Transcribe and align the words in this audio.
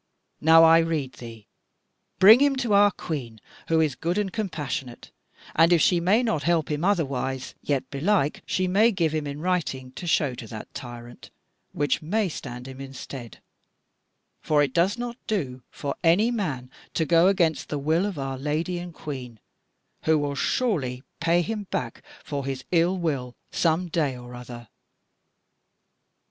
Now 0.39 0.63
I 0.63 0.79
rede 0.79 1.13
thee 1.19 1.45
bring 2.17 2.39
him 2.39 2.55
to 2.55 2.73
our 2.73 2.89
Queen, 2.89 3.39
who 3.67 3.79
is 3.79 3.93
good 3.93 4.17
and 4.17 4.33
compassionate, 4.33 5.11
and 5.55 5.71
if 5.71 5.79
she 5.79 5.99
may 5.99 6.23
not 6.23 6.41
help 6.41 6.71
him 6.71 6.83
otherwise, 6.83 7.53
yet 7.61 7.87
belike 7.91 8.41
she 8.47 8.67
may 8.67 8.91
give 8.91 9.11
him 9.13 9.27
in 9.27 9.41
writing 9.41 9.91
to 9.91 10.07
show 10.07 10.33
to 10.33 10.47
that 10.47 10.73
tyrant, 10.73 11.29
which 11.71 12.01
may 12.01 12.29
stand 12.29 12.67
him 12.67 12.81
in 12.81 12.95
stead: 12.95 13.43
for 14.41 14.63
it 14.63 14.73
does 14.73 14.97
not 14.97 15.17
do 15.27 15.61
for 15.69 15.93
any 16.03 16.31
man 16.31 16.71
to 16.95 17.05
go 17.05 17.27
against 17.27 17.69
the 17.69 17.77
will 17.77 18.07
of 18.07 18.17
our 18.17 18.39
Lady 18.39 18.79
and 18.79 18.95
Queen; 18.95 19.39
who 20.05 20.17
will 20.17 20.33
surely 20.33 21.03
pay 21.19 21.43
him 21.43 21.65
back 21.69 22.01
for 22.23 22.43
his 22.47 22.63
ill 22.71 22.97
will 22.97 23.35
some 23.51 23.87
day 23.87 24.17
or 24.17 24.33
other." 24.33 24.67